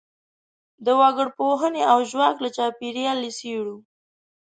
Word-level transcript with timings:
د 0.85 0.87
وګړپوهنې 0.99 1.83
او 1.91 1.99
ژواک 2.09 2.35
له 2.43 2.49
چاپیریال 2.57 3.19
یې 3.25 3.31
څېړو. 3.39 3.77